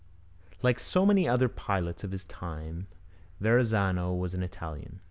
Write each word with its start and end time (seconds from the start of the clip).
Like 0.63 0.79
so 0.79 1.05
many 1.05 1.29
other 1.29 1.47
pilots 1.47 2.03
of 2.03 2.09
his 2.11 2.25
time, 2.25 2.87
Verrazano 3.39 4.15
was 4.15 4.33
an 4.33 4.41
Italian. 4.41 4.99